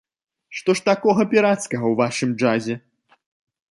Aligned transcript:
Што 0.59 0.75
ж 0.79 0.83
такога 0.91 1.25
пірацкага 1.33 1.81
ў 1.89 1.93
вашым 2.03 2.29
джазе? 2.39 2.75